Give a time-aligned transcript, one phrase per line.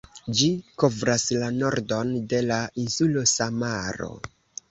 [0.37, 0.45] Ĝi
[0.83, 4.09] kovras la nordon de la insulo Samaro.